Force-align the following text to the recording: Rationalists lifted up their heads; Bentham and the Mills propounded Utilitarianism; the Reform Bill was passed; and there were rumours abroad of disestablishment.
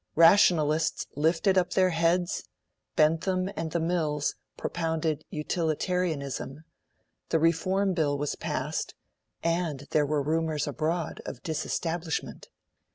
Rationalists 0.15 1.05
lifted 1.15 1.59
up 1.59 1.73
their 1.73 1.91
heads; 1.91 2.43
Bentham 2.95 3.51
and 3.55 3.69
the 3.69 3.79
Mills 3.79 4.33
propounded 4.57 5.23
Utilitarianism; 5.29 6.63
the 7.29 7.37
Reform 7.37 7.93
Bill 7.93 8.17
was 8.17 8.33
passed; 8.33 8.95
and 9.43 9.81
there 9.91 10.07
were 10.07 10.23
rumours 10.23 10.65
abroad 10.67 11.21
of 11.27 11.43
disestablishment. 11.43 12.49